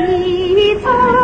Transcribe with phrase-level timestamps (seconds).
[0.00, 1.21] 你在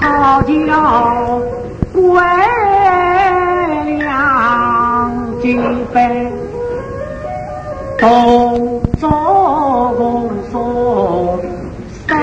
[0.00, 0.52] 好酒
[1.92, 2.00] 鬼
[3.98, 5.54] 两几
[5.92, 6.32] 杯
[7.98, 9.10] 都做
[9.98, 11.38] 梦说
[12.08, 12.16] 谁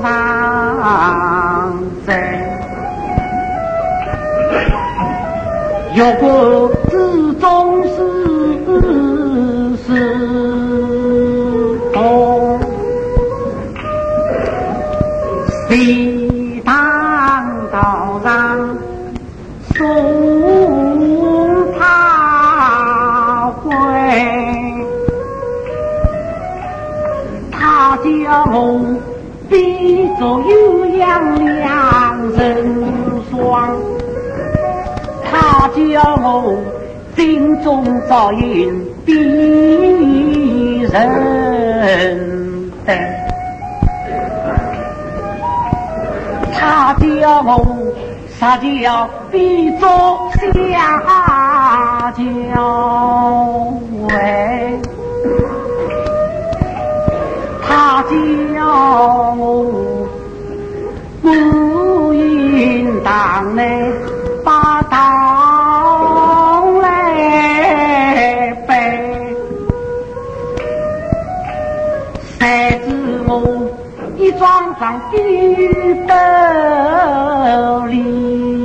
[0.00, 0.08] 上
[29.58, 32.76] 一座又亮亮人
[33.30, 33.76] 双
[35.24, 36.56] 他叫我
[37.16, 38.70] 心中早已
[39.04, 39.12] 逼
[40.82, 42.38] 人。
[46.52, 47.64] 他叫我
[48.38, 49.88] 撒娇必中
[50.72, 52.22] 下九
[54.08, 54.78] 尾
[57.68, 58.58] 他叫
[59.36, 60.08] 我
[61.20, 63.92] 不应当来
[64.42, 64.96] 把刀
[66.80, 66.86] 来
[68.66, 68.70] 背，
[72.38, 72.88] 谁知
[73.26, 73.30] 我
[74.16, 74.98] 一桩桩
[76.06, 78.57] 的道理。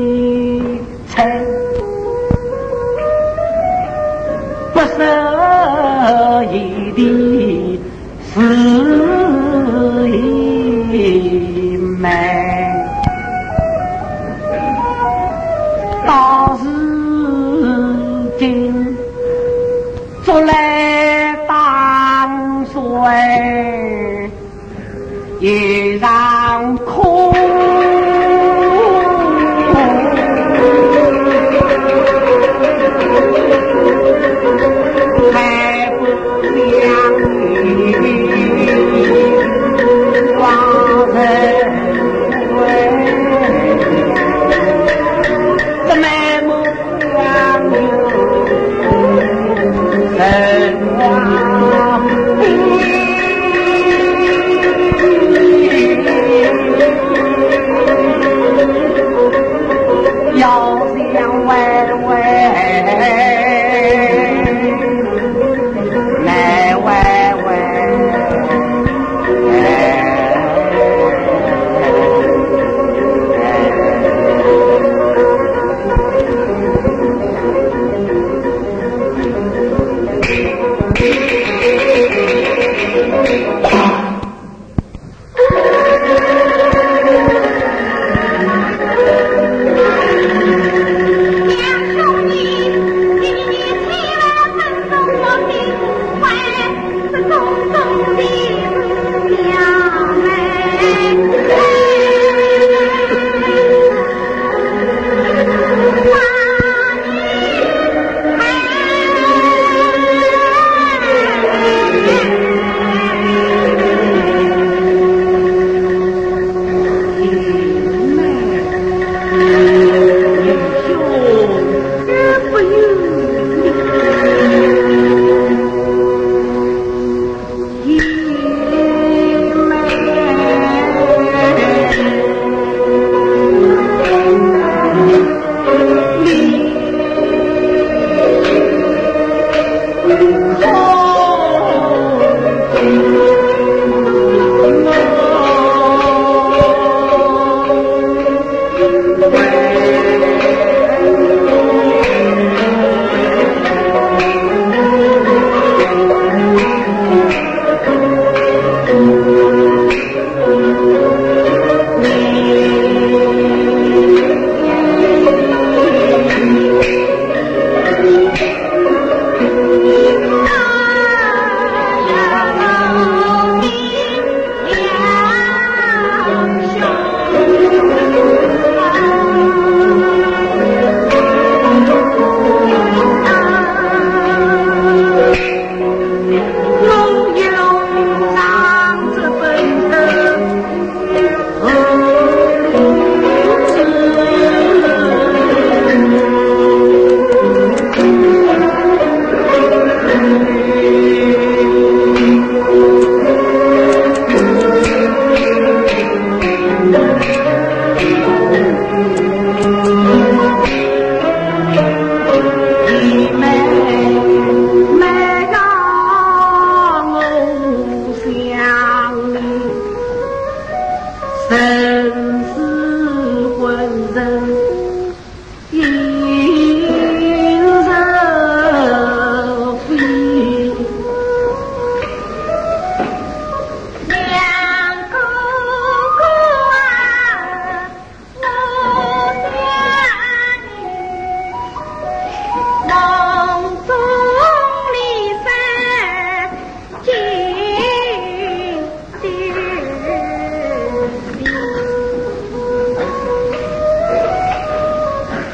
[20.34, 22.74] 出来当水
[25.40, 26.23] 依然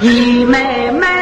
[0.01, 1.18] 一妹妹。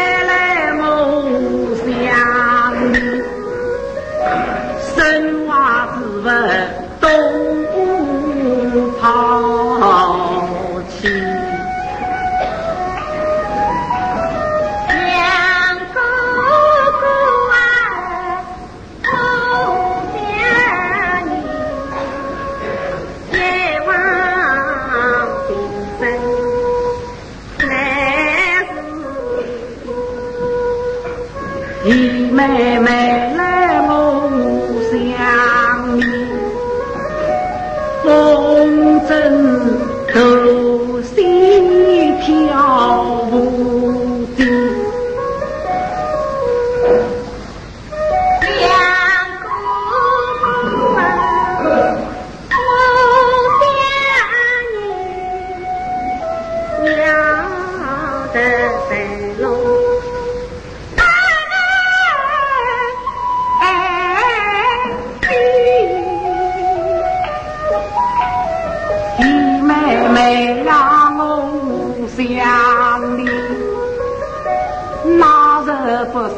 [75.15, 76.37] 那人不想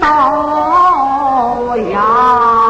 [0.00, 2.69] 倒呀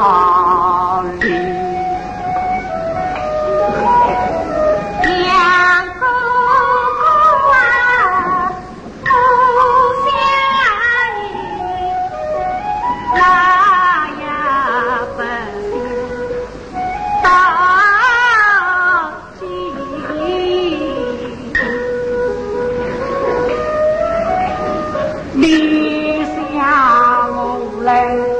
[25.41, 28.40] 你想我无。